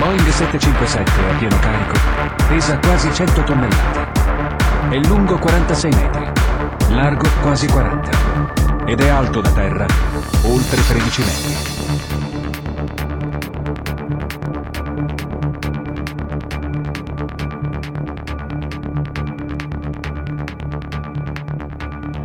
[0.00, 1.92] Boeing 757 a pieno carico
[2.48, 4.08] pesa quasi 100 tonnellate.
[4.88, 6.26] È lungo 46 metri,
[6.94, 8.10] largo quasi 40
[8.86, 9.84] ed è alto da terra
[10.44, 11.54] oltre 13 metri.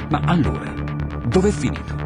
[0.08, 0.72] Ma allora,
[1.26, 2.05] dov'è finito?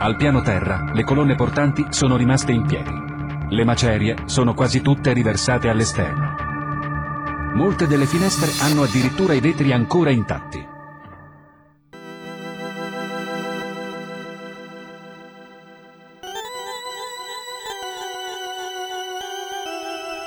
[0.00, 2.92] Al piano terra le colonne portanti sono rimaste in piedi.
[3.48, 6.36] Le macerie sono quasi tutte riversate all'esterno.
[7.54, 10.64] Molte delle finestre hanno addirittura i vetri ancora intatti.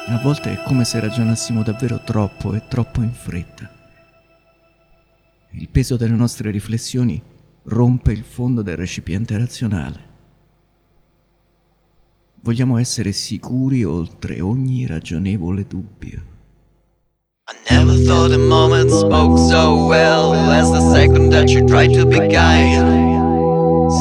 [0.07, 3.71] A volte è come se ragionassimo davvero troppo e troppo in fretta.
[5.51, 10.09] Il peso delle nostre riflessioni rompe il fondo del recipiente razionale.
[12.43, 16.29] Vogliamo essere sicuri oltre ogni ragionevole dubbio.
[17.47, 22.05] I never thought a moment spoke so well as the second that you tried to
[22.07, 22.81] be kind.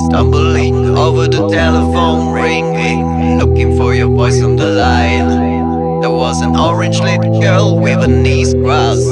[0.06, 6.00] Stumbling over the telephone ringing, looking for your voice on the line.
[6.00, 9.11] There was an orange lit girl with her knees crossed,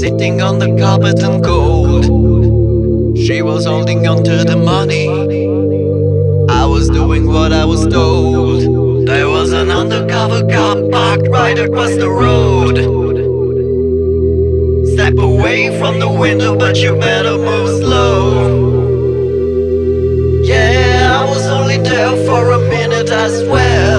[0.00, 2.47] sitting on the carpet and cold.
[3.26, 5.08] She was holding on to the money.
[6.48, 9.06] I was doing what I was told.
[9.08, 12.76] There was an undercover cop parked right across the road.
[14.94, 18.78] Step away from the window, but you better move slow.
[20.44, 23.98] Yeah, I was only there for a minute, I swear.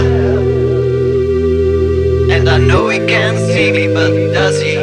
[2.32, 4.79] And I know he can't see me, but does he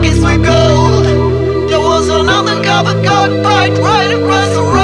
[0.00, 1.04] pockets with gold.
[1.68, 4.79] There was an undercover cop right across the road.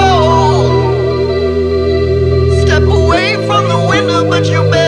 [4.24, 4.85] But you better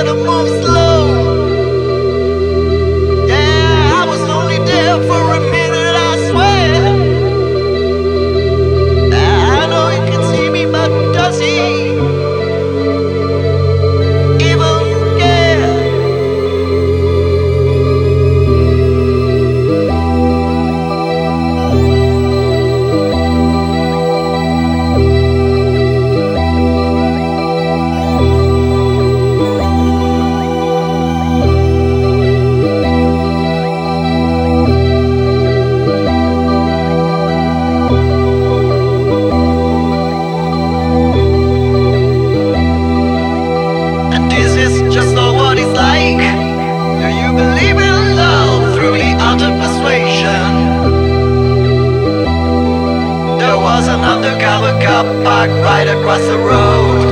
[53.88, 57.08] An undercover cop parked right across the road.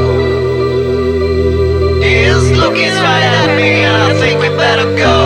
[2.04, 5.18] He's looking right at me, and I think we better go.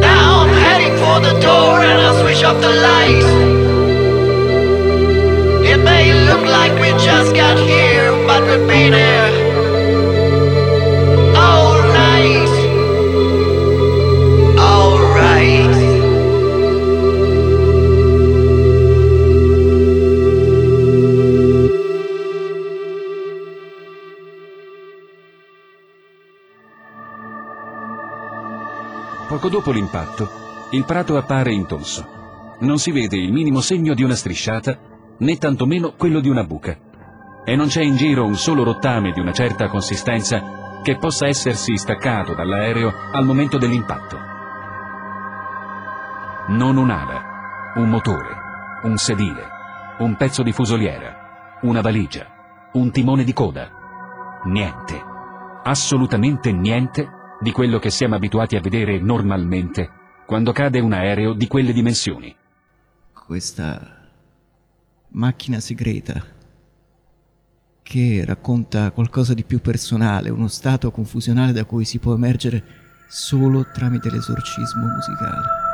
[0.00, 3.28] Now I'm heading for the door, and I switch off the light.
[5.72, 9.21] It may look like we just got here, but we've been here
[29.32, 30.28] Poco dopo l'impatto,
[30.72, 32.06] il prato appare intonso.
[32.60, 34.78] Non si vede il minimo segno di una strisciata,
[35.16, 36.76] né tantomeno quello di una buca.
[37.42, 41.78] E non c'è in giro un solo rottame di una certa consistenza che possa essersi
[41.78, 44.18] staccato dall'aereo al momento dell'impatto.
[46.48, 48.36] Non un'ala, un motore,
[48.82, 49.48] un sedile,
[50.00, 54.40] un pezzo di fusoliera, una valigia, un timone di coda.
[54.44, 55.02] Niente,
[55.62, 59.90] assolutamente niente di quello che siamo abituati a vedere normalmente
[60.26, 62.34] quando cade un aereo di quelle dimensioni.
[63.12, 64.08] Questa
[65.08, 66.24] macchina segreta
[67.82, 72.62] che racconta qualcosa di più personale, uno stato confusionale da cui si può emergere
[73.08, 75.71] solo tramite l'esorcismo musicale.